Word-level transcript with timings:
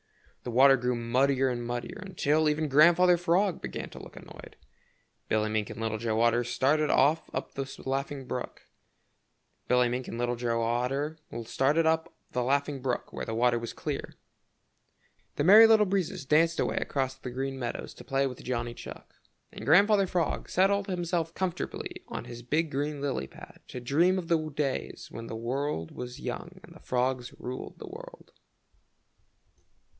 The 0.43 0.49
water 0.49 0.75
grew 0.77 0.95
muddier 0.95 1.49
and 1.49 1.63
muddier, 1.63 1.99
until 2.03 2.49
even 2.49 2.67
Grandfather 2.67 3.17
Frog 3.17 3.61
began 3.61 3.91
to 3.91 3.99
look 3.99 4.15
annoyed. 4.15 4.55
Billy 5.29 5.47
Mink 5.51 5.69
and 5.69 5.79
Little 5.79 5.99
Joe 5.99 6.19
Otter 6.19 6.43
started 6.43 6.89
off 6.89 7.29
up 7.35 7.53
the 7.53 7.71
Laughing 7.85 8.25
Brook, 8.25 8.63
where 9.69 9.77
the 9.79 9.97
water 13.35 13.59
was 13.59 13.73
clear. 13.73 14.15
The 15.35 15.43
Merry 15.43 15.67
Little 15.67 15.85
Breezes 15.85 16.25
danced 16.25 16.59
away 16.59 16.77
across 16.77 17.13
the 17.13 17.29
Green 17.29 17.59
Meadows 17.59 17.93
to 17.93 18.03
play 18.03 18.25
with 18.25 18.43
Johnny 18.43 18.73
Chuck, 18.73 19.13
and 19.51 19.63
Grandfather 19.67 20.07
Frog 20.07 20.49
settled 20.49 20.87
himself 20.87 21.35
comfortably 21.35 22.03
on 22.07 22.25
his 22.25 22.41
big 22.41 22.71
green 22.71 22.99
lily 23.01 23.27
pad 23.27 23.59
to 23.67 23.79
dream 23.79 24.17
of 24.17 24.27
the 24.29 24.49
days 24.49 25.09
when 25.11 25.27
the 25.27 25.35
world 25.35 25.91
was 25.95 26.19
young 26.19 26.59
and 26.63 26.73
the 26.73 26.79
frogs 26.79 27.31
ruled 27.37 27.77
the 27.77 27.85
world. 27.87 28.31